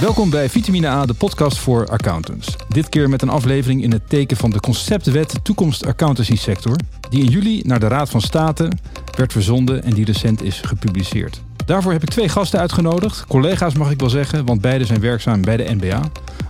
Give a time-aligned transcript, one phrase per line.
[0.00, 2.56] Welkom bij Vitamine A, de podcast voor accountants.
[2.68, 6.76] Dit keer met een aflevering in het teken van de conceptwet Toekomst Accountancy Sector,
[7.10, 8.70] die in juli naar de Raad van State
[9.16, 11.40] werd verzonden en die recent is gepubliceerd.
[11.66, 15.42] Daarvoor heb ik twee gasten uitgenodigd, collega's mag ik wel zeggen, want beide zijn werkzaam
[15.42, 16.00] bij de NBA.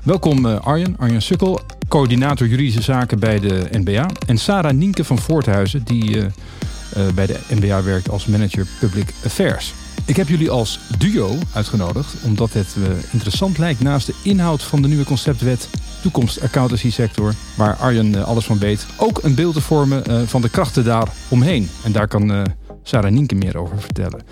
[0.02, 4.06] Welkom uh, Arjen, Arjen Sukkel, coördinator juridische zaken bij de NBA.
[4.26, 9.12] En Sarah Nienke van Voorthuizen, die uh, uh, bij de NBA werkt als manager Public
[9.24, 9.74] Affairs.
[10.04, 14.82] Ik heb jullie als duo uitgenodigd omdat het uh, interessant lijkt naast de inhoud van
[14.82, 15.68] de nieuwe conceptwet
[16.02, 20.20] toekomst accountancy sector, waar Arjen uh, alles van weet, ook een beeld te vormen uh,
[20.26, 21.70] van de krachten daar omheen.
[21.84, 22.46] En daar kan
[22.82, 24.22] Sarah Nienke meer over vertellen.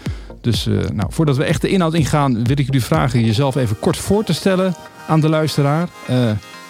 [0.40, 3.96] Dus nou, voordat we echt de inhoud ingaan, wil ik jullie vragen jezelf even kort
[3.96, 4.74] voor te stellen
[5.08, 5.88] aan de luisteraar.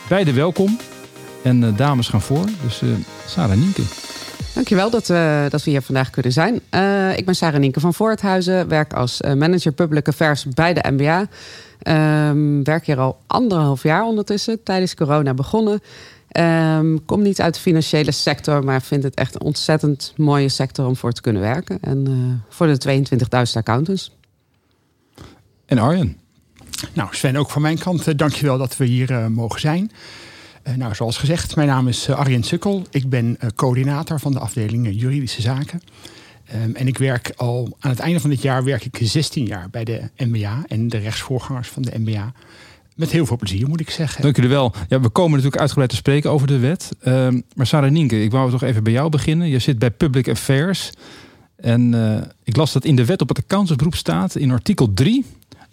[0.08, 0.78] beide welkom.
[1.42, 2.44] En dames gaan voor.
[2.62, 2.82] Dus
[3.26, 3.82] Sarah Nienke.
[4.54, 6.60] Dankjewel dat we, dat we hier vandaag kunnen zijn.
[6.70, 11.28] Uh, ik ben Sarah Nienke van Voorthuizen, werk als manager Public Affairs bij de MBA.
[12.28, 15.80] Um, werk hier al anderhalf jaar ondertussen, tijdens corona begonnen.
[16.38, 20.86] Um, kom niet uit de financiële sector, maar vind het echt een ontzettend mooie sector
[20.86, 21.78] om voor te kunnen werken.
[21.80, 23.04] En uh, voor de
[23.46, 24.16] 22.000 accountants.
[25.66, 26.16] En Arjen?
[26.92, 29.90] Nou, Sven, ook van mijn kant, dankjewel dat we hier uh, mogen zijn.
[30.68, 32.82] Uh, nou, zoals gezegd, mijn naam is uh, Arjen Sukkel.
[32.90, 35.80] Ik ben uh, coördinator van de afdeling Juridische Zaken.
[36.54, 39.70] Um, en ik werk al aan het einde van dit jaar werk ik 16 jaar
[39.70, 42.32] bij de MBA en de rechtsvoorgangers van de MBA.
[42.96, 44.22] Met heel veel plezier, moet ik zeggen.
[44.22, 44.74] Dank jullie wel.
[44.88, 46.90] Ja, we komen natuurlijk uitgebreid te spreken over de wet.
[47.06, 49.48] Um, maar Sarah Nienke, ik wou toch even bij jou beginnen.
[49.48, 50.90] Je zit bij Public Affairs.
[51.56, 51.94] En
[52.42, 55.24] ik las dat in de wet op het accountantsberoep staat in artikel 3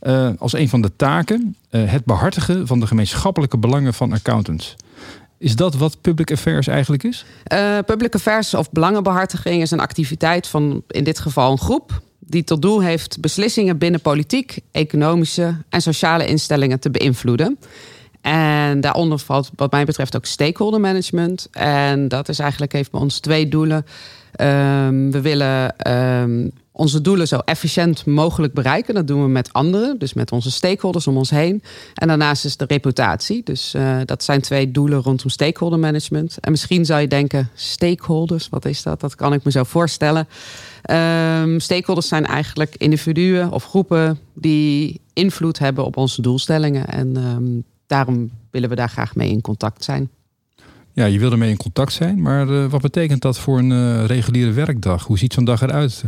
[0.02, 4.76] uh, als een van de taken uh, het behartigen van de gemeenschappelijke belangen van accountants.
[5.38, 7.26] Is dat wat public affairs eigenlijk is?
[7.54, 12.44] Uh, public affairs of belangenbehartiging is een activiteit van in dit geval een groep die
[12.44, 17.58] tot doel heeft beslissingen binnen politiek, economische en sociale instellingen te beïnvloeden.
[18.22, 21.48] En daaronder valt wat mij betreft ook stakeholder management.
[21.52, 23.86] En dat is eigenlijk heeft bij ons twee doelen.
[24.42, 26.52] Um, we willen um,
[26.82, 28.94] onze doelen zo efficiënt mogelijk bereiken.
[28.94, 31.64] Dat doen we met anderen, dus met onze stakeholders om ons heen.
[31.94, 33.44] En daarnaast is de reputatie.
[33.44, 36.38] Dus uh, dat zijn twee doelen rondom stakeholder management.
[36.40, 39.00] En misschien zou je denken, stakeholders, wat is dat?
[39.00, 40.28] Dat kan ik me zo voorstellen.
[41.42, 46.88] Um, stakeholders zijn eigenlijk individuen of groepen die invloed hebben op onze doelstellingen.
[46.88, 50.10] En um, daarom willen we daar graag mee in contact zijn.
[50.94, 54.06] Ja, je wil ermee in contact zijn, maar uh, wat betekent dat voor een uh,
[54.06, 55.06] reguliere werkdag?
[55.06, 56.04] Hoe ziet zo'n dag eruit?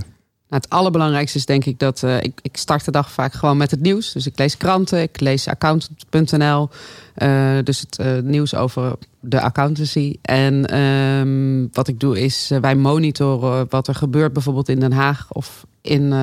[0.53, 3.57] Nou, het allerbelangrijkste is denk ik dat uh, ik, ik start de dag vaak gewoon
[3.57, 4.11] met het nieuws.
[4.11, 6.69] Dus ik lees kranten, ik lees accountant.nl.
[7.17, 10.17] Uh, dus het uh, nieuws over de accountancy.
[10.21, 15.25] En um, wat ik doe is, wij monitoren wat er gebeurt bijvoorbeeld in Den Haag
[15.29, 16.13] of in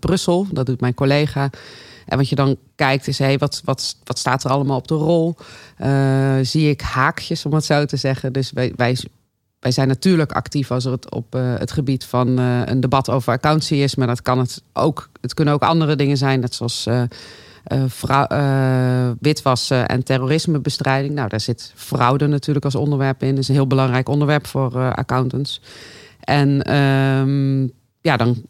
[0.00, 0.46] Brussel.
[0.50, 1.50] Dat doet mijn collega.
[2.06, 4.94] En wat je dan kijkt is, hey, wat, wat, wat staat er allemaal op de
[4.94, 5.36] rol?
[6.42, 8.32] zie ik haakjes, om het zo te zeggen.
[8.32, 8.96] Dus wij, wij
[9.64, 13.32] wij zijn natuurlijk actief als het op uh, het gebied van uh, een debat over
[13.32, 13.94] accountancy is.
[13.94, 15.10] Maar dat kan het ook.
[15.20, 16.88] Het kunnen ook andere dingen zijn, net zoals
[17.86, 18.26] vrouw,
[19.20, 21.14] witwassen en terrorismebestrijding.
[21.14, 23.30] Nou, daar zit fraude natuurlijk als onderwerp in.
[23.30, 25.60] Dat is een heel belangrijk onderwerp voor accountants.
[26.20, 28.42] En um, ja, dan,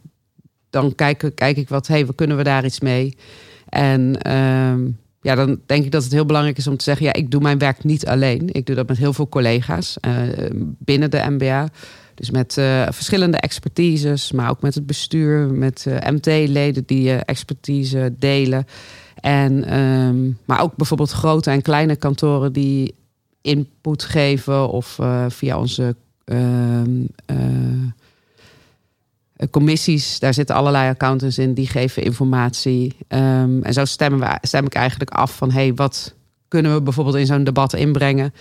[0.71, 3.17] dan kijk, kijk ik wat, hé, hey, kunnen we daar iets mee?
[3.69, 7.13] En um, ja, dan denk ik dat het heel belangrijk is om te zeggen: ja,
[7.13, 8.49] ik doe mijn werk niet alleen.
[8.53, 10.13] Ik doe dat met heel veel collega's uh,
[10.79, 11.69] binnen de MBA.
[12.15, 18.15] Dus met uh, verschillende expertises, maar ook met het bestuur, met uh, MT-leden die expertise
[18.19, 18.67] delen.
[19.21, 22.95] En, um, maar ook bijvoorbeeld grote en kleine kantoren die
[23.43, 24.99] input geven of
[25.29, 27.05] via onze ehm,
[29.51, 32.97] commissies, daar zitten allerlei accountants in, die geven informatie.
[33.09, 36.15] Um, en zo stemmen we, stem ik eigenlijk af van hey, wat
[36.49, 38.35] kunnen we bijvoorbeeld in zo'n debat inbrengen.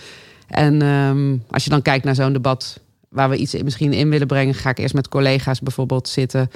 [0.47, 4.27] En um, als je dan kijkt naar zo'n debat waar we iets misschien in willen
[4.27, 6.49] brengen, ga ik eerst met collega's bijvoorbeeld zitten.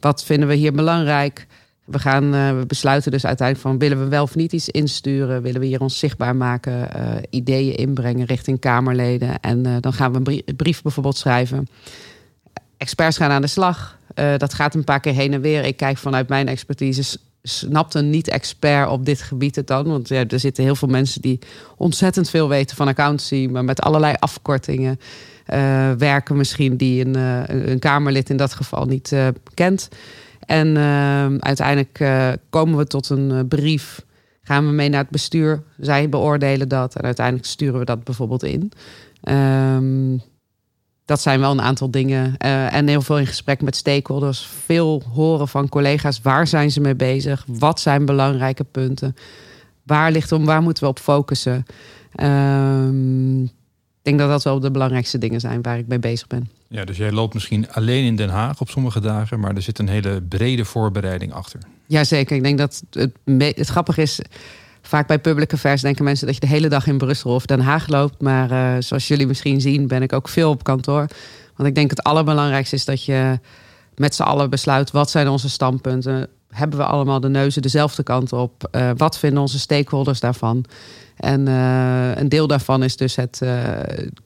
[0.00, 1.46] Wat vinden we hier belangrijk?
[1.84, 5.42] We gaan uh, we besluiten dus uiteindelijk van willen we wel of niet iets insturen?
[5.42, 6.88] Willen we hier ons zichtbaar maken?
[6.96, 9.40] Uh, ideeën inbrengen richting Kamerleden?
[9.40, 11.66] En dan gaan we een brief bijvoorbeeld schrijven
[12.76, 13.98] experts gaan aan de slag.
[14.14, 15.64] Uh, dat gaat een paar keer heen en weer.
[15.64, 17.18] Ik kijk vanuit mijn expertise.
[17.42, 19.86] Snapt een niet-expert op dit gebied het dan?
[19.86, 21.38] Want ja, er zitten heel veel mensen die
[21.76, 25.00] ontzettend veel weten van accountancy, maar met allerlei afkortingen
[25.54, 29.16] uh, werken misschien die een, uh, een Kamerlid in dat geval niet
[29.54, 29.88] kent.
[30.40, 30.78] En
[31.40, 32.04] uiteindelijk
[32.50, 34.04] komen we tot een brief.
[34.42, 35.62] Gaan we mee naar het bestuur.
[35.78, 36.96] Zij beoordelen dat.
[36.96, 38.72] En uiteindelijk sturen we dat bijvoorbeeld in.
[39.22, 40.22] Um,
[41.06, 42.34] dat zijn wel een aantal dingen.
[42.44, 44.48] Uh, en heel veel in gesprek met stakeholders.
[44.64, 46.20] Veel horen van collega's.
[46.20, 47.44] Waar zijn ze mee bezig?
[47.46, 49.16] Wat zijn belangrijke punten?
[49.86, 51.66] waar ligt om, waar moeten we op focussen?
[52.12, 56.50] Ehm, ik denk dat dat wel de belangrijkste dingen zijn waar ik mee bezig ben.
[56.68, 59.78] Ja, dus jij loopt misschien alleen in Den Haag op sommige dagen, maar er zit
[59.78, 61.60] een hele brede voorbereiding achter.
[61.86, 63.12] Jazeker, ik denk dat het,
[63.56, 64.20] het grappig is.
[64.86, 67.60] Vaak bij public affairs denken mensen dat je de hele dag in Brussel of Den
[67.60, 68.20] Haag loopt.
[68.20, 71.06] Maar uh, zoals jullie misschien zien, ben ik ook veel op kantoor.
[71.56, 73.38] Want ik denk het allerbelangrijkste is dat je
[73.96, 76.28] met z'n allen besluit wat zijn onze standpunten.
[76.50, 78.68] Hebben we allemaal de neuzen dezelfde kant op?
[78.72, 80.64] Uh, wat vinden onze stakeholders daarvan?
[81.16, 83.42] En uh, een deel daarvan is dus het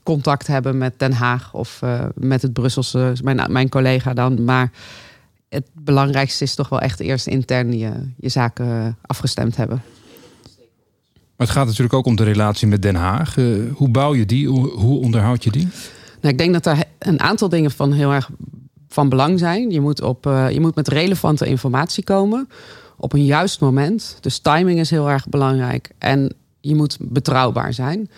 [0.02, 1.80] contact hebben met Den Haag of
[2.14, 4.44] met het Brusselse, mijn, mijn collega dan.
[4.44, 4.70] Maar
[5.48, 9.82] het belangrijkste is toch wel echt eerst intern je, je zaken afgestemd hebben.
[11.40, 13.34] Maar het gaat natuurlijk ook om de relatie met Den Haag.
[13.74, 14.48] hoe bouw je die?
[14.48, 15.68] Hoe, onderhoud je die?
[16.20, 18.30] Nou, ik denk dat er een aantal dingen van heel erg
[18.88, 19.70] van belang zijn.
[19.70, 22.48] Je moet, op, je moet met relevante informatie komen
[22.96, 24.16] op een juist moment.
[24.20, 25.90] Dus timing is heel erg belangrijk.
[25.98, 28.10] En je moet betrouwbaar zijn.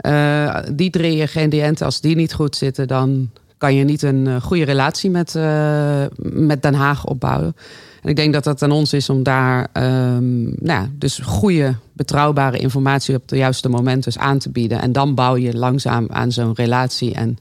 [0.00, 4.40] Uh, die drie ingrediënten, als die niet goed zitten, dan kan je niet een uh,
[4.42, 7.56] goede relatie met, uh, met Den Haag opbouwen.
[8.02, 11.74] En ik denk dat het aan ons is om daar um, nou ja, dus goede,
[11.92, 14.80] betrouwbare informatie op de juiste moment dus aan te bieden.
[14.80, 17.14] En dan bouw je langzaam aan zo'n relatie.
[17.14, 17.38] En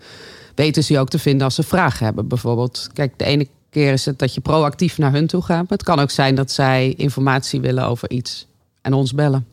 [0.56, 2.28] weten ze je ook te vinden als ze vragen hebben.
[2.28, 5.58] Bijvoorbeeld, kijk, de ene keer is het dat je proactief naar hun toe gaat.
[5.58, 8.48] Maar het kan ook zijn dat zij informatie willen over iets
[8.82, 9.46] en ons bellen.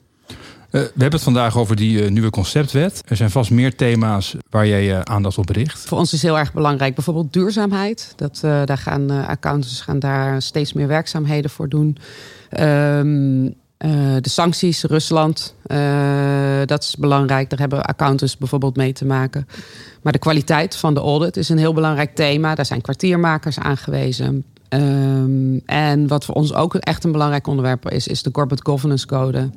[0.72, 3.02] Uh, we hebben het vandaag over die uh, nieuwe conceptwet.
[3.06, 5.80] Er zijn vast meer thema's waar jij je aandacht op richt.
[5.80, 8.12] Voor ons is heel erg belangrijk bijvoorbeeld duurzaamheid.
[8.16, 11.96] Dat, daar gaan accountants gaan daar steeds meer werkzaamheden voor doen.
[12.60, 13.54] Um,
[14.20, 15.54] de sancties, Rusland,
[16.64, 17.50] dat is belangrijk.
[17.50, 19.48] Daar hebben accountants bijvoorbeeld mee te maken.
[20.02, 22.54] Maar de kwaliteit van de audit is een heel belangrijk thema.
[22.54, 24.44] Daar zijn kwartiermakers aangewezen.
[24.68, 29.06] Um, en wat voor ons ook echt een belangrijk onderwerp is, is de Corporate Governance
[29.06, 29.50] Code.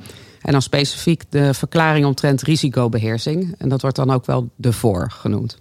[0.45, 3.55] En dan specifiek de verklaring omtrent risicobeheersing.
[3.57, 5.59] En dat wordt dan ook wel de voor genoemd.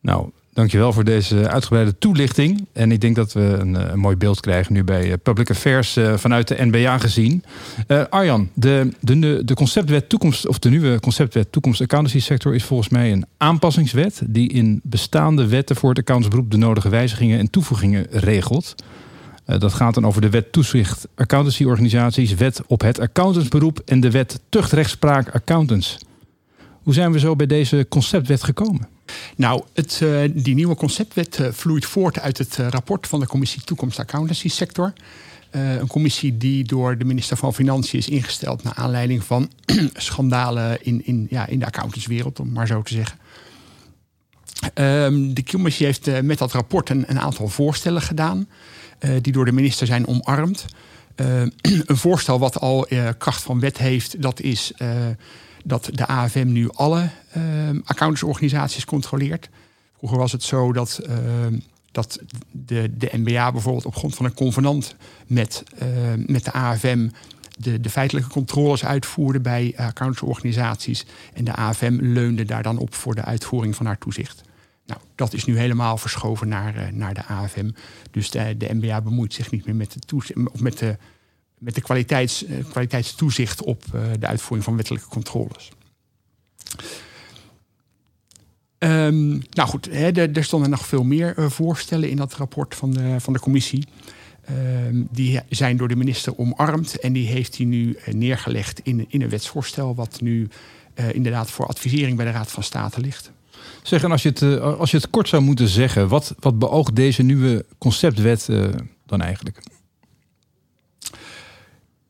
[0.00, 2.66] Nou, dankjewel voor deze uitgebreide toelichting.
[2.72, 6.48] En ik denk dat we een, een mooi beeld krijgen nu bij Public Affairs vanuit
[6.48, 7.44] de NBA gezien.
[8.08, 12.88] Arjan, de, de, de conceptwet toekomst, of de nieuwe conceptwet toekomst accountancy sector is volgens
[12.88, 18.06] mij een aanpassingswet die in bestaande wetten voor het accountantsberoep de nodige wijzigingen en toevoegingen
[18.10, 18.74] regelt.
[19.50, 24.10] Uh, dat gaat dan over de wet toezicht accountantieorganisaties, wet op het accountantsberoep en de
[24.10, 25.98] wet tuchtrechtspraak accountants.
[26.82, 28.88] Hoe zijn we zo bij deze conceptwet gekomen?
[29.36, 33.62] Nou, het, uh, die nieuwe conceptwet uh, vloeit voort uit het rapport van de commissie
[33.62, 34.92] Toekomst Accountancy Sector.
[35.50, 39.50] een commissie die door de minister van Financiën is ingesteld naar aanleiding van
[39.94, 43.18] schandalen in, in, ja, in de accountantswereld, om maar zo te zeggen.
[44.74, 48.46] Um, de commissie heeft met dat rapport een, een aantal voorstellen gedaan.
[49.00, 50.64] Uh, die door de minister zijn omarmd.
[51.16, 54.72] Uh, een voorstel wat al uh, kracht van wet heeft, dat is
[55.64, 57.08] dat de AFM nu alle
[57.84, 59.48] accountantsorganisaties controleert.
[59.96, 61.00] Vroeger was het zo dat,
[61.92, 62.20] dat
[62.50, 64.94] de, de NBA bijvoorbeeld op grond van een convenant
[65.26, 65.62] met,
[66.26, 67.08] met de AFM
[67.60, 71.06] de, de feitelijke controles uitvoerde bij accountantsorganisaties.
[71.32, 74.42] En de AFM leunde daar dan op voor de uitvoering van haar toezicht.
[74.90, 77.70] Nou, dat is nu helemaal verschoven naar, naar de AFM.
[78.10, 80.16] Dus de, de MBA bemoeit zich niet meer met de,
[80.52, 80.96] of met de,
[81.58, 83.84] met de kwaliteits, kwaliteitstoezicht op
[84.18, 85.70] de uitvoering van wettelijke controles.
[88.82, 92.90] Um, nou goed, hè, er, stonden nog veel meer uh, voorstellen in dat rapport van
[92.90, 93.86] de, van de commissie.
[94.86, 99.06] Um, die zijn door de minister omarmd en die heeft hij nu uh, neergelegd in,
[99.08, 100.48] in een wetsvoorstel, wat nu
[100.94, 103.32] uh, inderdaad voor advisering bij de Raad van State ligt.
[103.82, 106.58] Zeg, en als je het, uh, als je het kort zou moeten zeggen, wat, wat
[106.58, 108.64] beoogt deze nieuwe conceptwet uh,
[109.06, 109.62] dan eigenlijk?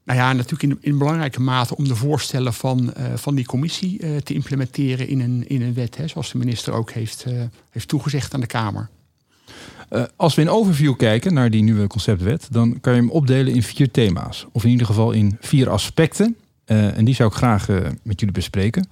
[0.04, 4.22] Nou ja, natuurlijk in, in belangrijke mate om de voorstellen van, uh, van die commissie
[4.22, 7.24] te implementeren in een, in een wet, hè, zoals de minister ook heeft,
[7.70, 8.88] heeft toegezegd aan de Kamer.
[10.16, 13.62] als we in overview kijken naar die nieuwe conceptwet, dan kan je hem opdelen in
[13.62, 14.46] vier thema's.
[14.52, 16.36] Of in ieder geval in vier aspecten.
[16.64, 17.68] en die zou ik graag
[18.02, 18.88] met jullie bespreken.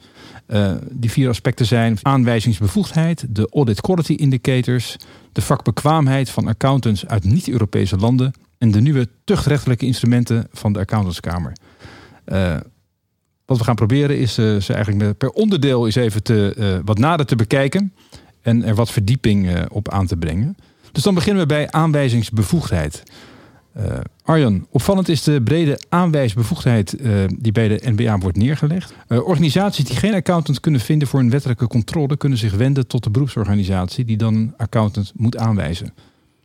[0.48, 4.96] Uh, die vier aspecten zijn aanwijzingsbevoegdheid, de audit quality indicators,
[5.32, 11.52] de vakbekwaamheid van accountants uit niet-Europese landen en de nieuwe tuchtrechtelijke instrumenten van de accountantskamer.
[12.26, 12.56] Uh,
[13.44, 17.26] wat we gaan proberen is uh, ze eigenlijk per onderdeel eens even te, wat nader
[17.26, 17.94] te bekijken
[18.42, 20.56] en er wat verdieping op aan te brengen.
[20.92, 23.02] Dus dan beginnen we bij aanwijzingsbevoegdheid.
[23.78, 28.92] Uh, Arjan, opvallend is de brede aanwijsbevoegdheid uh, die bij de NBA wordt neergelegd.
[29.08, 33.04] Uh, organisaties die geen accountant kunnen vinden voor een wettelijke controle, kunnen zich wenden tot
[33.04, 35.94] de beroepsorganisatie die dan accountant moet aanwijzen.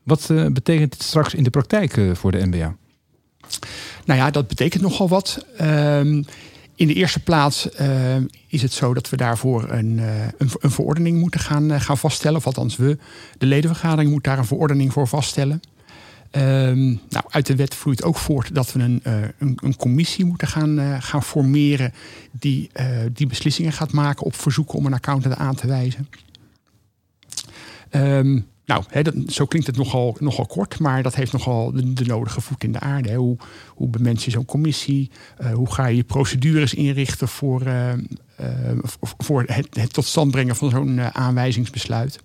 [0.03, 2.75] Wat betekent dit straks in de praktijk voor de NBA?
[4.05, 5.45] Nou ja, dat betekent nogal wat.
[5.57, 6.23] Ehm,
[6.75, 7.69] in de eerste plaats
[8.47, 9.97] is het zo dat we daarvoor een,
[10.37, 12.37] een, een, verordening moeten gaan, gaan vaststellen.
[12.37, 12.97] Of althans, we,
[13.37, 15.61] de ledenvergadering moet daar een verordening voor vaststellen.
[16.35, 20.25] Um, nou, uit de wet vloeit ook voort dat we een, uh, een, een, commissie
[20.25, 21.93] moeten gaan, gaan formeren
[22.31, 22.69] die,
[23.13, 26.09] die beslissingen gaat maken op verzoek om een accountant aan te wijzen.
[27.91, 32.41] Um, nou, dat, zo klinkt het nogal, nogal kort, maar dat heeft nogal de, nodige
[32.41, 33.13] voet in de aarde.
[33.13, 33.37] Hoe,
[33.67, 35.11] hoe bemens je zo'n commissie?
[35.53, 37.61] Hoe ga je procedures inrichten voor,
[39.17, 42.19] voor het, het, tot stand brengen van zo'n aanwijzingsbesluit?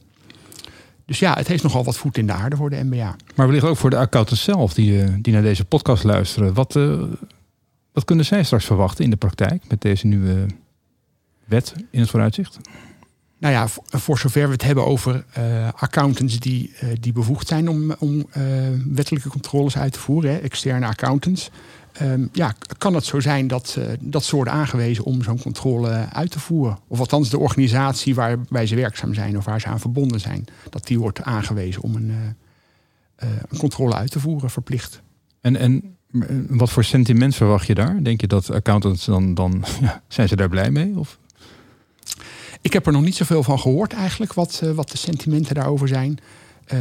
[1.08, 3.16] Dus ja, het heeft nogal wat voet in de aarde voor de MBA.
[3.34, 6.54] Maar wellicht ook voor de accountants zelf die, die naar deze podcast luisteren.
[6.54, 6.72] Wat,
[7.92, 10.46] wat kunnen zij straks verwachten in de praktijk met deze nieuwe
[11.44, 12.58] wet in het vooruitzicht?
[13.38, 17.68] Nou ja, voor, zover we het hebben over uh, accountants die, uh, die bevoegd zijn
[17.68, 18.26] om, om
[18.86, 21.50] wettelijke controles uit te voeren, hè, externe accountants.
[22.02, 26.30] Um, ja, kan het zo zijn dat, dat ze worden aangewezen om zo'n controle uit
[26.30, 26.78] te voeren?
[26.86, 30.86] Of althans de organisatie waarbij ze werkzaam zijn of waar ze aan verbonden zijn, dat
[30.86, 32.12] die wordt aangewezen om een,
[33.48, 35.02] een controle uit te voeren, verplicht.
[35.40, 35.96] En, en
[36.48, 38.02] wat voor sentiment verwacht je daar?
[38.02, 40.98] Denk je dat accountants dan, dan ja, zijn ze daar blij mee?
[40.98, 41.18] Of?
[42.60, 46.18] Ik heb er nog niet zoveel van gehoord eigenlijk, wat, wat de sentimenten daarover zijn.
[46.74, 46.78] Uh,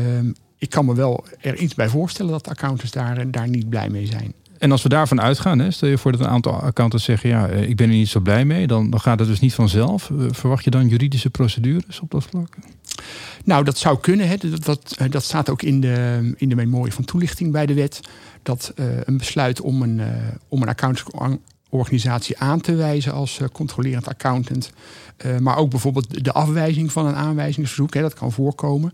[0.57, 4.05] ik kan me wel er iets bij voorstellen dat accountants daar, daar niet blij mee
[4.05, 4.33] zijn.
[4.59, 7.47] En als we daarvan uitgaan, hè, stel je voor dat een aantal accountants zeggen: ja,
[7.47, 10.09] eh, ik ben er niet zo blij mee, dan, dan gaat het dus niet vanzelf.
[10.09, 12.55] Eh, verwacht je dan juridische procedures op dat vlak?
[13.43, 14.27] Nou, dat zou kunnen.
[14.27, 14.35] Hè.
[14.37, 17.99] Dat, dat, dat staat ook in de, in de memorie van toelichting bij de wet.
[18.43, 18.73] Dat
[19.03, 20.07] een besluit om een, uh,
[20.47, 24.71] om een accountantsorganisatie aan te wijzen als uh, controlerend accountant
[25.39, 28.93] maar ook bijvoorbeeld de afwijzing van een aanwijzingsverzoek, hè, dat kan voorkomen.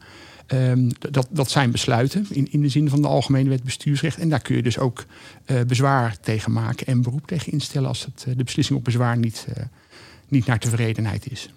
[0.54, 4.18] Um, dat, dat zijn besluiten in, in de zin van de Algemene Wet Bestuursrecht.
[4.18, 5.06] En daar kun je dus ook
[5.46, 9.18] uh, bezwaar tegen maken en beroep tegen instellen als het, uh, de beslissing op bezwaar
[9.18, 9.48] niet,
[10.28, 11.50] niet naar tevredenheid is.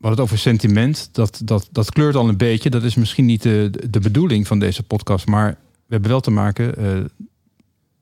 [0.00, 2.70] Hadden het over sentiment, dat, dat, dat kleurt al een beetje.
[2.70, 5.50] Dat is misschien niet de, de bedoeling van deze podcast, maar
[5.86, 6.74] we hebben wel te maken.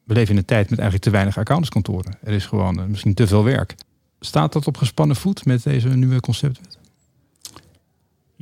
[0.05, 2.19] we leven in een tijd met eigenlijk te weinig accountantskantoren.
[2.23, 3.75] Er is gewoon misschien te veel werk.
[4.21, 6.79] Staat dat op gespannen voet met deze nieuwe conceptwet?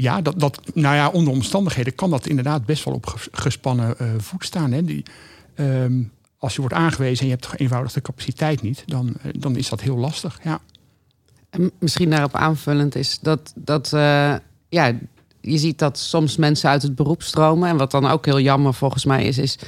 [0.03, 4.09] Ja, dat, dat, nou ja, onder omstandigheden kan dat inderdaad best wel op gespannen uh,
[4.19, 4.73] voet staan.
[4.73, 4.85] Hè.
[4.85, 5.03] Die,
[5.57, 9.57] um, als je wordt aangewezen en je hebt eenvoudig de capaciteit niet, dan, uh, dan
[9.57, 10.39] is dat heel lastig.
[10.43, 10.61] Ja.
[11.51, 14.35] En misschien daarop aanvullend is dat, dat uh,
[14.69, 14.93] ja,
[15.41, 17.69] je ziet dat soms mensen uit het beroep stromen.
[17.69, 19.59] En wat dan ook heel jammer volgens mij is, is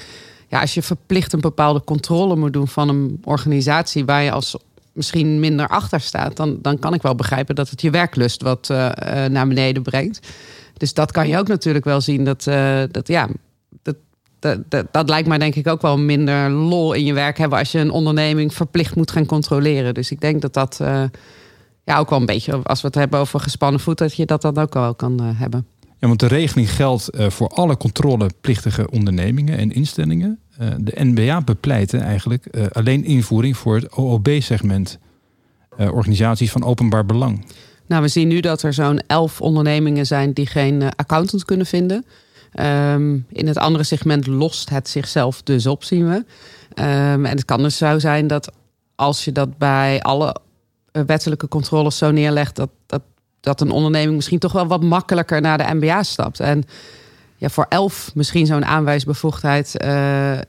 [0.48, 4.56] ja, als je verplicht een bepaalde controle moet doen van een organisatie waar je als
[4.94, 8.68] misschien minder achter staat, dan, dan kan ik wel begrijpen dat het je werklust wat
[8.70, 8.78] uh,
[9.26, 10.28] naar beneden brengt.
[10.76, 12.24] Dus dat kan je ook natuurlijk wel zien.
[12.24, 13.28] Dat, uh, dat ja,
[13.82, 13.96] dat,
[14.38, 17.58] dat, dat, dat, lijkt mij denk ik ook wel minder lol in je werk hebben
[17.58, 19.94] als je een onderneming verplicht moet gaan controleren.
[19.94, 20.80] Dus ik denk dat dat
[21.84, 24.42] ja, ook wel een beetje, als we het hebben over gespannen voet, dat je dat
[24.42, 25.66] dan ook wel kan hebben.
[25.98, 30.38] Ja, want de regeling geldt voor alle controleplichtige ondernemingen en instellingen.
[30.60, 34.98] Uh, de NBA bepleiten eigenlijk uh, alleen invoering voor het OOB-segment.
[35.76, 37.44] Eh, organisaties van openbaar belang.
[37.86, 42.04] Nou, we zien nu dat er zo'n elf ondernemingen zijn die geen accountant kunnen vinden.
[42.60, 46.14] Um, in het andere segment lost het zichzelf dus op, zien we.
[46.14, 48.52] Um, en het kan dus zo zijn dat
[48.94, 50.36] als je dat bij alle
[51.06, 53.02] wettelijke controles zo neerlegt, dat, dat,
[53.40, 56.40] dat een onderneming misschien toch wel wat makkelijker naar de MBA stapt.
[56.40, 56.64] En
[57.36, 60.40] ja, voor elf misschien zo'n aanwijsbevoegdheid, uh, uh,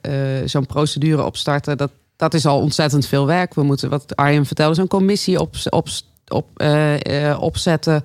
[0.46, 3.54] zo'n procedure opstarten, dat, dat is al ontzettend veel werk.
[3.54, 5.88] We moeten, wat Arjen vertelde, zo'n commissie op, op,
[6.28, 8.04] op, uh, opzetten.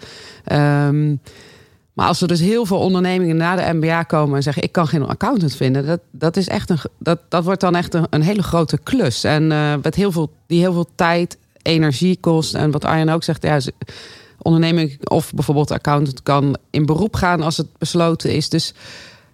[0.52, 1.20] Um,
[1.92, 4.88] maar als er dus heel veel ondernemingen naar de MBA komen en zeggen: Ik kan
[4.88, 8.22] geen accountant vinden, dat, dat, is echt een, dat, dat wordt dan echt een, een
[8.22, 9.24] hele grote klus.
[9.24, 9.46] En
[9.82, 12.54] met heel veel, die heel veel tijd, energie kost.
[12.54, 13.58] En wat Arjen ook zegt, ja,
[14.42, 18.48] onderneming of bijvoorbeeld accountant kan in beroep gaan als het besloten is.
[18.48, 18.74] Dus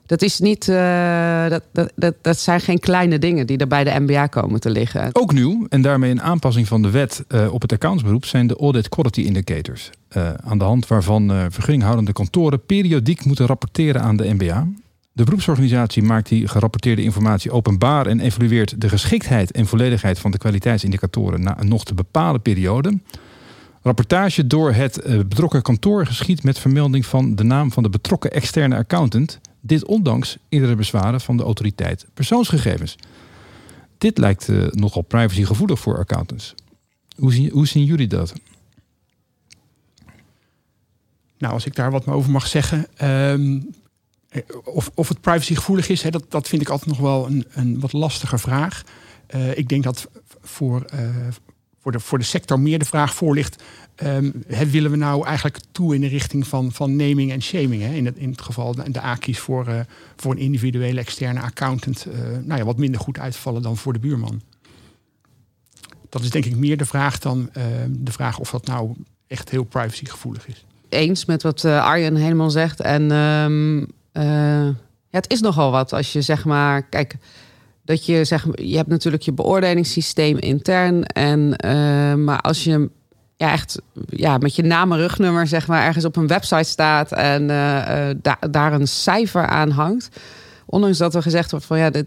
[0.06, 1.62] dat is niet, uh, dat,
[1.94, 5.08] dat, dat, zijn geen kleine dingen die er bij de MBA komen te liggen.
[5.12, 8.56] Ook nieuw en daarmee een aanpassing van de wet uh, op het accountsberoep zijn de
[8.56, 9.90] audit quality indicators.
[10.16, 14.66] Uh, aan de hand waarvan vergunninghoudende kantoren periodiek moeten rapporteren aan de MBA.
[15.16, 20.38] De beroepsorganisatie maakt die gerapporteerde informatie openbaar en evalueert de geschiktheid en volledigheid van de
[20.38, 22.98] kwaliteitsindicatoren na een nog te bepalen periode.
[23.86, 28.30] Rapportage door het eh, betrokken kantoor geschiet met vermelding van de naam van de betrokken
[28.30, 29.40] externe accountant.
[29.60, 32.96] Dit ondanks eerdere bezwaren van de autoriteit persoonsgegevens.
[33.98, 36.54] Dit lijkt uh, nogal privacygevoelig voor accountants.
[37.16, 38.32] Hoe zien, hoe zien jullie dat?
[41.38, 42.86] Nou, als ik daar wat over mag zeggen.
[43.30, 43.70] Um,
[44.64, 47.92] of, of het privacygevoelig is, dat, dat vind ik altijd nog wel een, een wat
[47.92, 48.82] lastige vraag.
[49.54, 50.08] ik denk dat
[50.40, 50.84] voor,
[51.86, 53.62] voor, de, voor de sector meer de vraag voor ligt.
[54.02, 57.82] Um, willen we nou eigenlijk toe in de richting van, van naming en shaming?
[57.82, 57.94] Hè?
[57.94, 62.06] In, het, in het geval de, AKI's voor, voor een individuele externe accountant
[62.44, 64.40] nou ja, wat minder goed uitvallen dan voor de buurman.
[66.08, 68.94] Dat is denk ik meer de vraag dan ehm, de vraag of dat nou
[69.26, 70.64] echt heel privacygevoelig is.
[70.88, 72.80] Eens met wat Arjen helemaal zegt.
[72.80, 74.74] En um, ja,
[75.10, 77.16] het is nogal wat als je zeg maar, kijk,
[77.86, 81.04] dat je zeg, je hebt natuurlijk je beoordelingssysteem intern.
[81.04, 82.90] En uh, maar als je
[83.36, 87.12] ja, echt ja, met je naam en rugnummer zeg maar ergens op een website staat
[87.12, 88.10] en uh,
[88.50, 90.08] daar een cijfer aan hangt.
[90.66, 92.06] Ondanks dat er gezegd wordt van ja, dit,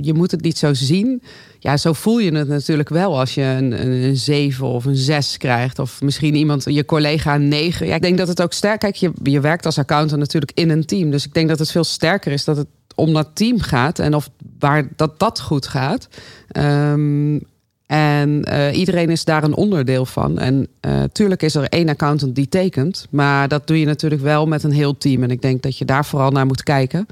[0.00, 1.22] je moet het niet zo zien.
[1.58, 5.36] Ja, zo voel je het natuurlijk wel als je een, een 7 of een 6
[5.36, 5.78] krijgt.
[5.78, 7.86] Of misschien iemand, je collega een 9.
[7.86, 8.80] Ja, ik denk dat het ook sterk...
[8.80, 11.10] Kijk, je, je werkt als accountant natuurlijk in een team.
[11.10, 13.98] Dus ik denk dat het veel sterker is dat het om dat team gaat.
[13.98, 14.30] En of
[14.60, 16.08] waar dat, dat goed gaat.
[16.56, 17.42] Um,
[17.90, 20.38] en uh, iedereen is daar een onderdeel van.
[20.38, 23.06] En uh, tuurlijk is er één accountant die tekent.
[23.10, 25.22] Maar dat doe je natuurlijk wel met een heel team.
[25.22, 27.06] En ik denk dat je daar vooral naar moet kijken.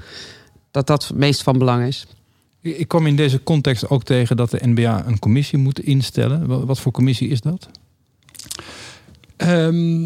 [0.71, 2.07] Dat dat het meest van belang is.
[2.61, 6.65] Ik kwam in deze context ook tegen dat de NBA een commissie moet instellen.
[6.65, 7.69] Wat voor commissie is dat?
[9.37, 10.01] Um,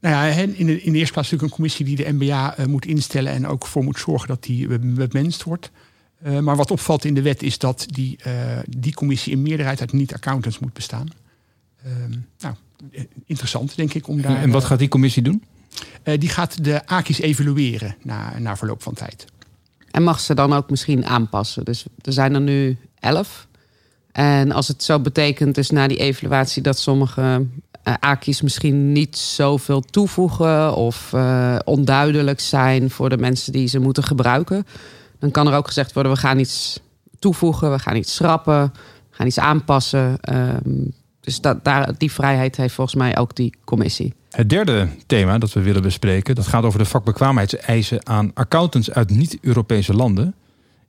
[0.00, 2.66] nou ja, in de, in de eerste plaats natuurlijk een commissie die de NBA uh,
[2.66, 5.70] moet instellen en ook voor moet zorgen dat die bemenst wordt.
[6.26, 9.80] Uh, maar wat opvalt in de wet is dat die, uh, die commissie in meerderheid
[9.80, 11.08] uit niet-accountants moet bestaan.
[11.86, 11.92] Uh,
[12.38, 12.54] nou,
[13.24, 14.42] interessant denk ik om daar.
[14.42, 15.42] En wat gaat die commissie doen?
[16.02, 19.24] die gaat de AKI's evalueren na, na verloop van tijd.
[19.90, 21.64] En mag ze dan ook misschien aanpassen.
[21.64, 23.46] Dus er zijn er nu elf.
[24.12, 27.46] En als het zo betekent, dus na die evaluatie, dat sommige
[27.84, 33.78] uh, AKI's misschien niet zoveel toevoegen of uh, onduidelijk zijn voor de mensen die ze
[33.78, 34.66] moeten gebruiken,
[35.20, 36.80] dan kan er ook gezegd worden: we gaan iets
[37.18, 38.72] toevoegen, we gaan iets schrappen,
[39.10, 40.18] we gaan iets aanpassen.
[40.34, 44.14] Um, dus dat, daar, die vrijheid heeft volgens mij ook die commissie.
[44.30, 49.10] Het derde thema dat we willen bespreken, dat gaat over de vakbekwaamheidseisen aan accountants uit
[49.10, 50.34] niet-Europese landen.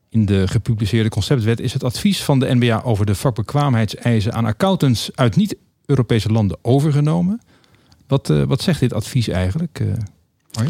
[0.10, 5.12] In de gepubliceerde conceptwet is het advies van de NBA over de vakbekwaamheidseisen aan accountants
[5.16, 7.42] uit niet-Europese landen overgenomen.
[8.08, 10.68] Wat, uh, wat zegt dit advies eigenlijk, uh?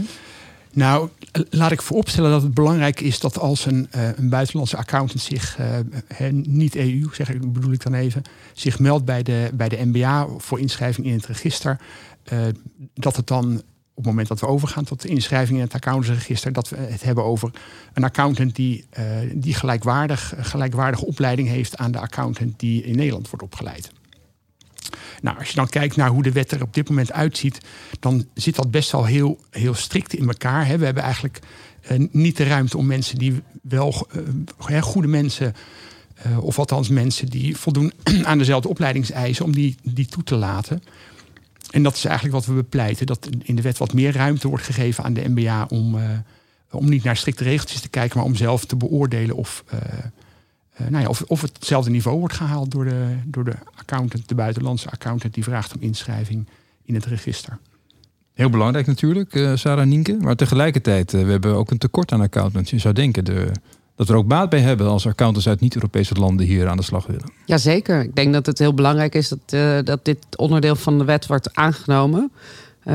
[0.73, 1.09] Nou,
[1.49, 5.57] laat ik vooropstellen dat het belangrijk is dat als een, uh, een buitenlandse accountant zich,
[5.59, 8.21] uh, niet EU, zeg ik, bedoel ik dan even,
[8.53, 11.79] zich meldt bij de, bij de MBA voor inschrijving in het register,
[12.33, 12.39] uh,
[12.93, 13.61] dat het dan
[13.93, 17.03] op het moment dat we overgaan tot de inschrijving in het accountantsregister, dat we het
[17.03, 17.51] hebben over
[17.93, 18.85] een accountant die,
[19.33, 23.91] die gelijkwaardig, gelijkwaardige opleiding heeft aan de accountant die in Nederland wordt opgeleid.
[25.21, 27.57] Nou, als je dan kijkt naar hoe de wet er op dit moment uitziet,
[27.99, 30.67] dan zit dat best wel heel, heel strikt in elkaar.
[30.67, 30.77] Hè.
[30.77, 31.39] We hebben eigenlijk
[31.91, 34.07] uh, niet de ruimte om mensen die wel
[34.69, 35.53] uh, goede mensen,
[36.27, 40.83] uh, of althans mensen die voldoen aan dezelfde opleidingseisen, om die, die toe te laten.
[41.69, 44.63] En dat is eigenlijk wat we bepleiten: dat in de wet wat meer ruimte wordt
[44.63, 45.97] gegeven aan de MBA om,
[46.71, 49.63] om niet naar strikte regeltjes te kijken, maar om zelf te beoordelen of
[50.81, 54.35] uh, nou ja, of, of hetzelfde niveau wordt gehaald door de, door de accountant, de
[54.35, 56.47] buitenlandse accountant die vraagt om inschrijving
[56.83, 57.57] in het register.
[58.33, 60.17] Heel belangrijk natuurlijk, uh, Sarah Nienke.
[60.19, 62.69] Maar tegelijkertijd, uh, we hebben ook een tekort aan accountants.
[62.69, 63.51] Je zou denken de,
[63.95, 66.83] dat we er ook baat bij hebben als accountants uit niet-Europese landen hier aan de
[66.83, 67.31] slag willen.
[67.45, 68.01] Jazeker.
[68.01, 71.27] Ik denk dat het heel belangrijk is dat, uh, dat dit onderdeel van de wet
[71.27, 72.31] wordt aangenomen.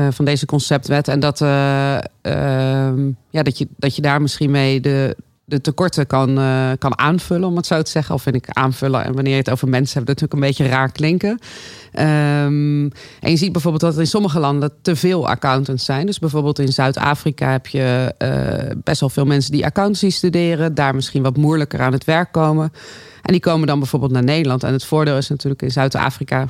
[0.09, 1.07] van deze conceptwet.
[1.07, 5.15] En dat, ehm, ja, dat, je, dat je daar misschien mee de,
[5.49, 8.15] de tekorten kan, uh, kan aanvullen, om het zo te zeggen.
[8.15, 10.91] Of vind ik aanvullen en wanneer je het over mensen hebt, natuurlijk een beetje raar
[10.91, 11.29] klinken.
[11.29, 16.05] Um, en je ziet bijvoorbeeld dat er in sommige landen te veel accountants zijn.
[16.05, 20.95] Dus bijvoorbeeld in Zuid-Afrika heb je uh, best wel veel mensen die accountancy studeren, daar
[20.95, 22.71] misschien wat moeilijker aan het werk komen.
[23.21, 24.63] En die komen dan bijvoorbeeld naar Nederland.
[24.63, 26.47] En het voordeel is natuurlijk in Zuid-Afrika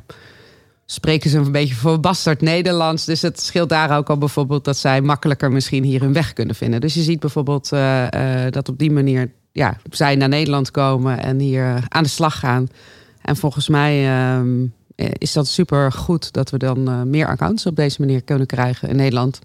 [0.89, 3.05] spreken ze een beetje verbasterd Nederlands.
[3.05, 6.55] Dus het scheelt daar ook al bijvoorbeeld dat zij makkelijker misschien hier hun weg kunnen
[6.55, 6.81] vinden.
[6.81, 11.19] Dus je ziet bijvoorbeeld uh, uh, dat op die manier ja, zij naar Nederland komen
[11.19, 12.67] en hier aan de slag gaan.
[13.21, 14.03] En volgens mij
[14.39, 14.61] uh,
[14.95, 18.95] is dat super goed dat we dan meer accounts op deze manier kunnen krijgen in
[18.95, 19.39] Nederland.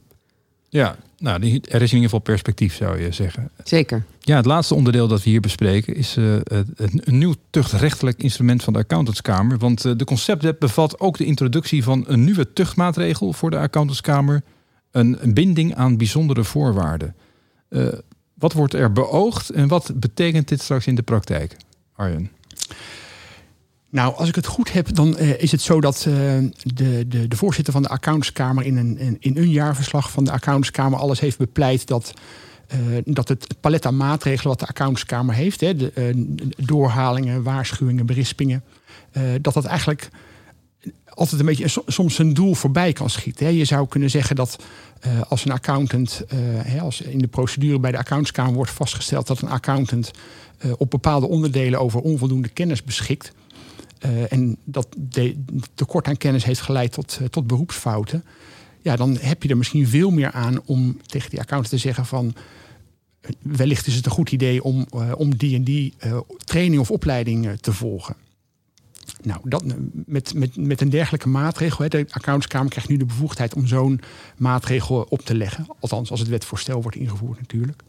[0.68, 3.50] Ja, nou, er is in ieder geval perspectief, zou je zeggen.
[3.64, 4.04] Zeker.
[4.20, 8.72] Ja, het laatste onderdeel dat we hier bespreken is uh, een nieuw tuchtrechtelijk instrument van
[8.72, 9.58] de Accountantskamer.
[9.58, 14.42] Want uh, de conceptwet bevat ook de introductie van een nieuwe tuchtmaatregel voor de Accountantskamer.
[14.90, 17.14] Een, een binding aan bijzondere voorwaarden.
[17.68, 17.88] Uh,
[18.34, 21.56] wat wordt er beoogd en wat betekent dit straks in de praktijk,
[21.94, 22.30] Arjen?
[23.92, 26.14] Nou, als ik het goed heb, dan uh, is het zo dat uh,
[26.62, 30.98] de, de, de, voorzitter van de accountskamer in een, in een jaarverslag van de accountskamer
[30.98, 32.14] alles heeft bepleit dat
[33.04, 36.14] dat het palet aan maatregelen wat de accountskamer heeft, hè, de,
[36.56, 38.64] doorhalingen, waarschuwingen, berispingen,
[39.40, 40.08] dat dat eigenlijk
[41.08, 43.46] altijd een beetje soms een doel voorbij kan schieten.
[43.46, 43.52] Hè.
[43.52, 44.62] Je zou kunnen zeggen dat
[45.28, 46.24] als een accountant,
[46.80, 50.10] als in de procedure bij de accountskamer wordt vastgesteld dat een accountant
[50.76, 53.32] op bepaalde onderdelen over onvoldoende kennis beschikt,
[54.04, 54.88] uh, en dat
[55.74, 58.24] tekort aan kennis heeft geleid tot, uh, tot beroepsfouten.
[58.80, 62.06] Ja, dan heb je er misschien veel meer aan om tegen die accountant te zeggen
[62.06, 62.34] van
[63.20, 64.86] eh, wellicht is het een goed idee om,
[65.16, 65.94] om die en die
[66.44, 68.16] training of opleiding te volgen.
[69.22, 73.54] Nou, dat, met, met, met een dergelijke maatregel, hè, de accountskamer krijgt nu de bevoegdheid
[73.54, 74.00] om zo'n
[74.36, 75.66] maatregel op te leggen.
[75.80, 77.82] Althans, als het wetvoorstel wordt ingevoerd natuurlijk.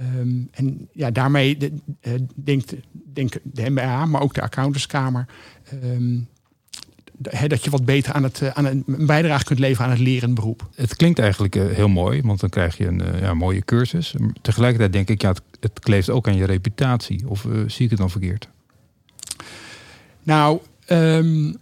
[0.00, 2.74] Um, en ja, daarmee de, uh, denkt,
[3.12, 5.26] denkt de MBA, maar ook de accountantskamer...
[5.84, 6.28] Um,
[7.46, 10.68] dat je wat beter aan het, aan een bijdrage kunt leveren aan het lerend beroep.
[10.74, 14.14] Het klinkt eigenlijk uh, heel mooi, want dan krijg je een ja, mooie cursus.
[14.40, 17.28] Tegelijkertijd denk ik, ja, het, het kleeft ook aan je reputatie.
[17.28, 18.48] Of zie ik het dan verkeerd?
[20.22, 21.56] Nou, um,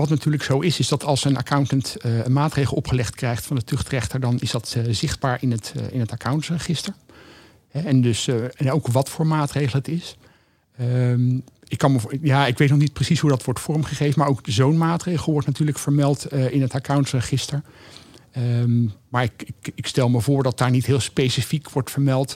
[0.00, 3.56] wat natuurlijk zo is, is dat als een accountant uh, een maatregel opgelegd krijgt van
[3.56, 6.94] de tuchtrechter, dan is dat uh, zichtbaar in het, uh, in het accountsregister.
[7.70, 10.16] en dus en ook wat voor maatregel het is.
[10.80, 14.28] Um, ik, kan me, ja, ik weet nog niet precies hoe dat wordt vormgegeven, maar
[14.28, 17.62] ook zo'n maatregel wordt natuurlijk vermeld in het accountsregister.
[18.36, 22.34] Um, maar ik, ik, ik, stel me voor dat daar niet heel specifiek wordt vermeld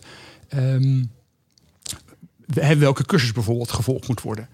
[2.79, 4.49] welke cursus bijvoorbeeld gevolgd moet worden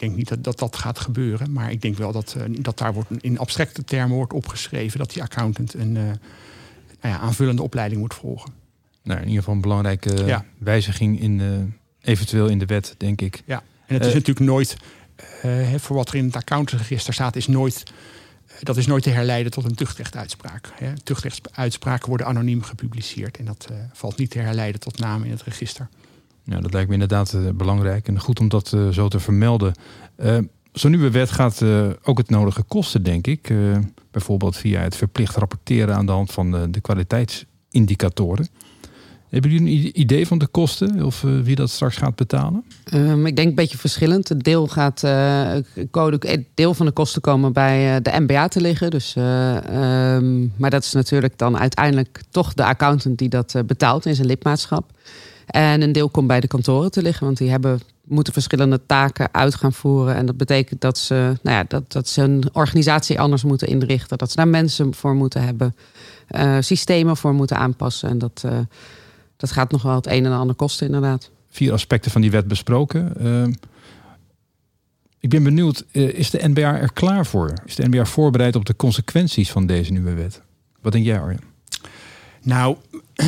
[0.00, 1.52] denk niet dat, dat dat gaat gebeuren.
[1.52, 5.12] Maar ik denk wel dat, uh, dat daar wordt in abstracte termen wordt opgeschreven dat
[5.12, 8.52] die accountant een uh, nou ja, aanvullende opleiding moet volgen.
[9.02, 10.44] Nou, in ieder geval een belangrijke ja.
[10.58, 11.66] wijziging in de,
[12.00, 13.42] eventueel in de wet, denk ik.
[13.44, 14.76] Ja, en het is uh, natuurlijk nooit,
[15.76, 17.82] voor wat er in het accountantsregister staat, is nooit.
[18.60, 20.72] Dat is nooit te herleiden tot een tuchtrechtuitspraak.
[21.02, 23.36] Tuchtrechtuitspraken worden anoniem gepubliceerd.
[23.38, 25.88] En dat valt niet te herleiden tot namen in het register.
[26.44, 29.74] Ja, dat lijkt me inderdaad uh, belangrijk en goed om dat uh, zo te vermelden.
[30.18, 30.38] Uh,
[30.72, 31.64] Zo'n nieuwe wet gaat
[32.02, 33.52] ook het nodige kosten, denk ik.
[34.10, 38.48] bijvoorbeeld via het verplicht rapporteren aan de hand van de kwaliteitsindicatoren.
[39.28, 42.64] Hebben jullie een idee van de kosten of wie dat straks gaat betalen?
[42.94, 44.28] Um, ik denk een beetje verschillend.
[44.28, 45.00] Het deel, gaat,
[45.90, 48.90] code, deel van de kosten komen bij de MBA te liggen.
[48.90, 54.14] Dus, um, maar dat is natuurlijk dan uiteindelijk toch de accountant die dat betaalt in
[54.14, 54.90] zijn lidmaatschap.
[55.50, 59.34] En een deel komt bij de kantoren te liggen, want die hebben, moeten verschillende taken
[59.34, 60.14] uit gaan voeren.
[60.14, 64.18] En dat betekent dat ze, nou ja, dat, dat ze een organisatie anders moeten inrichten.
[64.18, 65.76] Dat ze daar mensen voor moeten hebben,
[66.30, 68.08] uh, systemen voor moeten aanpassen.
[68.08, 68.58] En dat, uh,
[69.36, 71.30] dat gaat nog wel het een en ander kosten, inderdaad.
[71.48, 73.12] Vier aspecten van die wet besproken.
[73.20, 73.54] Uh,
[75.20, 77.52] ik ben benieuwd, is de NBA er klaar voor?
[77.64, 80.42] Is de NBA voorbereid op de consequenties van deze nieuwe wet?
[80.80, 81.40] Wat denk jij, Arjen?
[82.42, 82.76] Nou,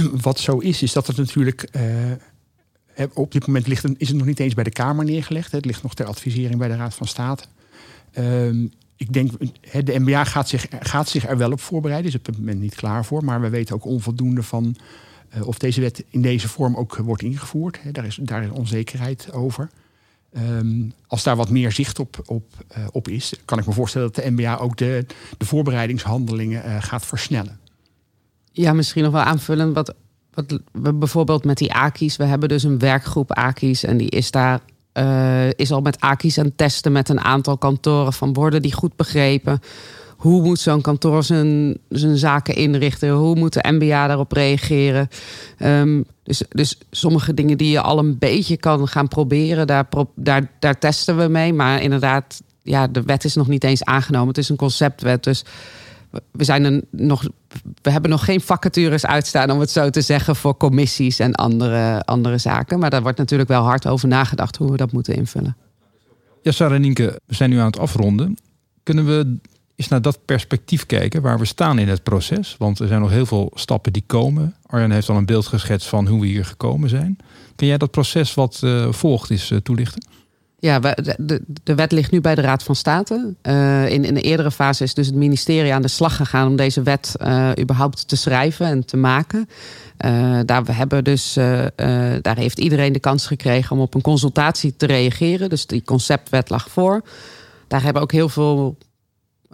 [0.22, 1.68] wat zo is, is dat het natuurlijk.
[1.76, 5.52] Uh, op dit moment ligt, is het nog niet eens bij de Kamer neergelegd.
[5.52, 7.44] Het ligt nog ter advisering bij de Raad van State.
[8.18, 9.32] Uh, ik denk,
[9.84, 12.10] de MBA gaat zich, gaat zich er wel op voorbereiden.
[12.10, 13.24] Is op dit moment niet klaar voor.
[13.24, 14.76] Maar we weten ook onvoldoende van
[15.36, 17.78] uh, of deze wet in deze vorm ook wordt ingevoerd.
[17.92, 19.70] Daar, is, daar is onzekerheid over.
[20.36, 22.44] Um, als daar wat meer zicht op, op,
[22.78, 25.06] uh, op is, kan ik me voorstellen dat de MBA ook de,
[25.38, 27.60] de voorbereidingshandelingen gaat versnellen.
[28.52, 29.72] Ja, misschien nog wel aanvullen.
[29.72, 29.94] Wat,
[30.34, 32.16] wat we bijvoorbeeld met die AKI's.
[32.16, 33.84] We hebben dus een werkgroep AKI's.
[33.84, 34.60] En die is daar
[34.94, 38.12] uh, is al met AKI's aan het testen met een aantal kantoren.
[38.12, 39.60] Van worden die goed begrepen?
[40.16, 43.10] Hoe moet zo'n kantoor zijn, zijn zaken inrichten?
[43.10, 45.08] Hoe moet de MBA daarop reageren?
[45.58, 50.50] Um, dus, dus sommige dingen die je al een beetje kan gaan proberen, daar, daar,
[50.58, 51.52] daar testen we mee.
[51.52, 54.28] Maar inderdaad, ja, de wet is nog niet eens aangenomen.
[54.28, 55.24] Het is een conceptwet.
[55.24, 55.44] Dus
[56.30, 57.28] we, zijn nog,
[57.82, 62.04] we hebben nog geen vacatures uitstaan, om het zo te zeggen, voor commissies en andere,
[62.04, 62.78] andere zaken.
[62.78, 65.56] Maar daar wordt natuurlijk wel hard over nagedacht hoe we dat moeten invullen.
[66.42, 68.36] Ja, Sarah en Nienke, we zijn nu aan het afronden.
[68.82, 69.36] Kunnen we
[69.76, 72.56] eens naar dat perspectief kijken waar we staan in het proces?
[72.58, 74.54] Want er zijn nog heel veel stappen die komen.
[74.66, 77.16] Arjan heeft al een beeld geschetst van hoe we hier gekomen zijn.
[77.56, 80.02] Kun jij dat proces wat uh, volgt eens uh, toelichten?
[80.62, 83.34] Ja, de, de wet ligt nu bij de Raad van State.
[83.42, 86.56] Uh, in, in de eerdere fase is dus het ministerie aan de slag gegaan om
[86.56, 89.48] deze wet uh, überhaupt te schrijven en te maken.
[90.04, 91.32] Uh, daar, we hebben dus,
[92.20, 95.48] daar heeft iedereen de kans gekregen om op een consultatie te reageren.
[95.48, 97.02] Dus die conceptwet lag voor.
[97.68, 98.76] Daar hebben ook heel veel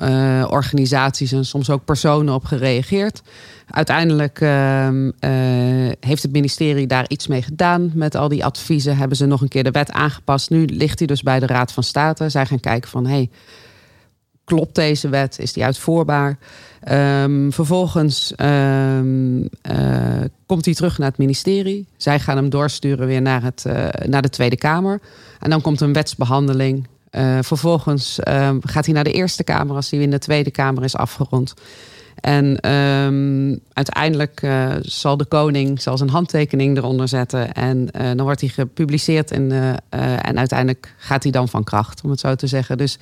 [0.02, 3.22] uh, organisaties en soms ook personen op gereageerd.
[3.70, 5.11] Uiteindelijk uh, uh,
[6.00, 7.90] heeft het ministerie daar iets mee gedaan.
[7.94, 10.50] Met al die adviezen hebben ze nog een keer de wet aangepast.
[10.50, 12.28] Nu ligt hij dus bij de Raad van State.
[12.28, 13.06] Zij gaan kijken van...
[13.06, 13.30] Hey,
[14.44, 15.38] klopt deze wet?
[15.38, 16.38] Is die uitvoerbaar?
[16.90, 19.48] Um, vervolgens um, uh,
[20.46, 21.87] komt hij terug naar het ministerie.
[21.96, 23.64] Zij gaan hem doorsturen weer naar, het,
[24.06, 25.00] naar de Tweede Kamer.
[25.40, 26.87] En dan komt een wetsbehandeling.
[27.11, 30.85] Uh, vervolgens um, gaat hij naar de Eerste Kamer als hij in de Tweede Kamer
[30.85, 31.55] is afgerond.
[32.21, 37.53] En um, uiteindelijk uh, zal de koning zal zijn handtekening eronder zetten.
[37.53, 39.53] En uh, dan wordt hij gepubliceerd en,
[40.23, 42.79] en uiteindelijk gaat hij dan van kracht, om het zo te zeggen.
[42.79, 42.99] Dus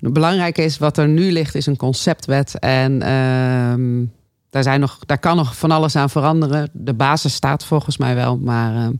[0.00, 2.58] het belangrijke is, wat er nu ligt, is een conceptwet.
[2.58, 4.06] En uh,
[4.50, 6.70] daar, zijn nog, daar kan nog van alles aan veranderen.
[6.72, 8.38] De basis staat volgens mij wel.
[8.38, 8.90] Maar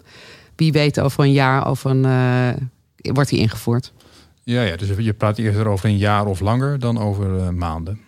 [0.56, 3.92] wie weet over een jaar over een, wordt die ingevoerd.
[4.50, 8.00] Ja, ja, dus je praat eerder over een jaar of langer dan over uh, maanden.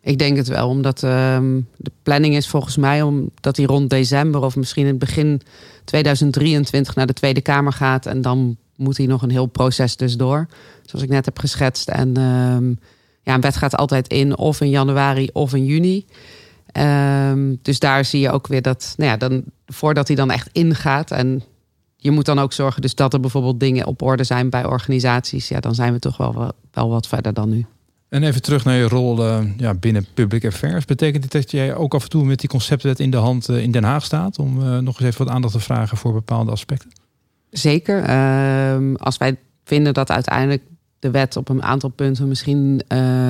[0.00, 4.42] Ik denk het wel, omdat ehm, de planning is volgens mij omdat hij rond december
[4.42, 5.40] of misschien in het begin
[5.84, 8.06] 2023 naar de Tweede Kamer gaat.
[8.06, 10.46] En dan moet hij nog een heel proces dus door.
[10.84, 11.88] Zoals ik net heb geschetst.
[11.88, 12.78] En um,
[13.22, 16.06] ja, een wet gaat altijd in of in januari of in juni.
[16.72, 20.48] Um, dus daar zie je ook weer dat, nou ja, dan, voordat hij dan echt
[20.52, 21.10] ingaat.
[21.10, 21.42] En
[22.06, 25.48] je moet dan ook zorgen dus dat er bijvoorbeeld dingen op orde zijn bij organisaties.
[25.48, 27.66] Ja, dan zijn we toch wel, wel wat verder dan nu.
[28.08, 30.84] En even terug naar je rol uh, ja, binnen Public Affairs.
[30.84, 33.62] Betekent dit dat jij ook af en toe met die conceptwet in de hand uh,
[33.62, 34.38] in Den Haag staat?
[34.38, 36.90] Om uh, nog eens even wat aandacht te vragen voor bepaalde aspecten?
[37.50, 38.02] Zeker.
[38.02, 40.62] Ehm, als wij vinden dat uiteindelijk
[40.98, 42.82] de wet op een aantal punten misschien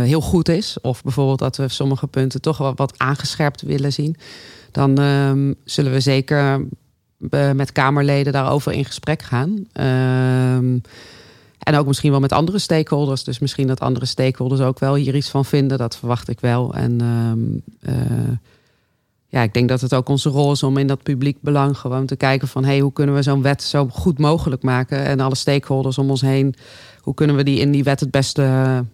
[0.03, 0.81] heel goed is.
[0.81, 4.17] Of bijvoorbeeld dat we sommige punten toch wel wat aangescherpt willen zien.
[4.73, 6.67] Dan ehm, zullen we zeker
[7.55, 9.67] met Kamerleden daarover in gesprek gaan.
[9.73, 10.79] Ehm,
[11.59, 13.25] en ook misschien wel met andere stakeholders.
[13.25, 15.79] Dus misschien dat andere stakeholders ook wel hier iets van vinden.
[15.79, 16.75] Dat verwacht ik wel.
[16.75, 18.31] En uh, uh,
[19.27, 22.07] ja, ik denk dat het ook onze rol is om in dat publiek belang gewoon
[22.07, 25.05] te kijken van hey, hoe kunnen we zo'n wet zo goed mogelijk maken?
[25.05, 26.55] En alle stakeholders om ons heen,
[27.01, 28.85] hoe kunnen we die in die wet het beste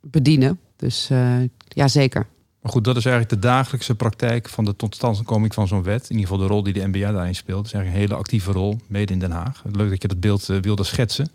[0.00, 0.60] bedienen?
[0.76, 1.36] Dus uh,
[1.68, 2.26] ja, zeker.
[2.68, 6.02] Goed, dat is eigenlijk de dagelijkse praktijk van de totstandkoming van zo'n wet.
[6.02, 7.56] In ieder geval de rol die de NBA daarin speelt.
[7.56, 9.62] Dat is eigenlijk een hele actieve rol, mede in Den Haag.
[9.72, 11.30] Leuk dat je dat beeld wilde schetsen.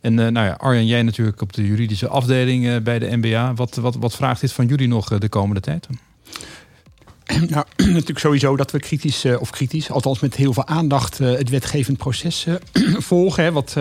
[0.00, 3.54] En uh, nou ja, Arjan, jij natuurlijk op de juridische afdeling uh, bij de NBA.
[3.54, 5.88] Wat, wat, wat vraagt dit van jullie nog de komende tijd?
[7.48, 11.98] Nou, natuurlijk sowieso dat we kritisch, of kritisch, althans met heel veel aandacht, het wetgevend
[11.98, 12.46] proces
[13.10, 13.44] volgen.
[13.44, 13.52] Hè.
[13.52, 13.74] Wat,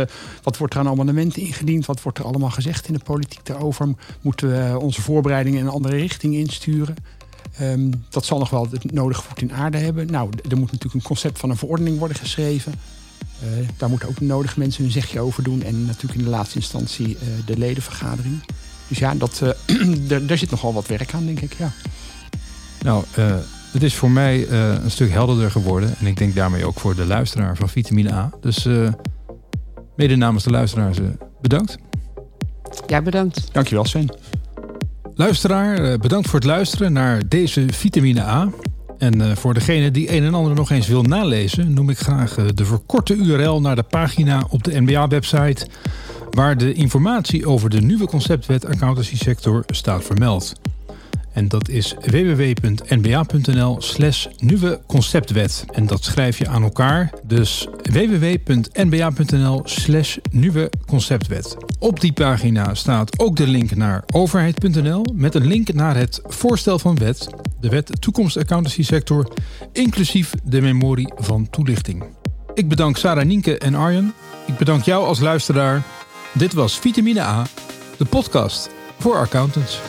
[0.43, 1.85] wat wordt er aan amendementen ingediend?
[1.85, 3.87] Wat wordt er allemaal gezegd in de politiek daarover?
[4.21, 6.95] Moeten we onze voorbereidingen in een andere richting insturen?
[7.61, 10.11] Um, dat zal nog wel het nodige voet in aarde hebben.
[10.11, 12.73] Nou, er moet natuurlijk een concept van een verordening worden geschreven.
[13.77, 15.63] Daar moeten ook de nodige mensen hun zegje over doen.
[15.63, 18.39] En natuurlijk in de laatste instantie de ledenvergadering.
[18.87, 19.41] Dus ja, dat,
[20.27, 21.53] daar zit nogal wat werk aan, denk ik.
[21.57, 21.71] Ja.
[22.83, 23.03] Nou,
[23.71, 25.95] het is voor mij een stuk helderder geworden.
[25.99, 28.31] En ik denk daarmee ook voor de luisteraar van Vitamine A.
[28.41, 28.67] Dus
[29.95, 30.97] mede namens de luisteraars
[31.41, 31.77] bedankt.
[32.87, 33.53] Ja, bedankt.
[33.53, 34.15] Dankjewel, Sven.
[35.15, 38.49] Luisteraar, bedankt voor het luisteren naar deze Vitamine A.
[38.97, 42.65] En voor degene die een en ander nog eens wil nalezen, noem ik graag de
[42.65, 45.67] verkorte URL naar de pagina op de NBA-website,
[46.29, 50.53] waar de informatie over de nieuwe conceptwet accountancy sector staat vermeld.
[51.33, 55.65] En dat is www.nba.nl slash nieuwe conceptwet.
[55.71, 57.13] En dat schrijf je aan elkaar.
[57.23, 61.57] Dus www.nba.nl slash nieuwe conceptwet.
[61.79, 66.79] Op die pagina staat ook de link naar overheid.nl met een link naar het voorstel
[66.79, 67.27] van wet,
[67.59, 69.27] de wet toekomst accountancy sector,
[69.71, 72.03] inclusief de memorie van toelichting.
[72.53, 74.13] Ik bedank Sarah Nienke en Arjen.
[74.45, 75.81] Ik bedank jou als luisteraar.
[76.33, 77.45] Dit was Vitamine A,
[77.97, 78.69] de podcast
[78.99, 79.79] voor accountants.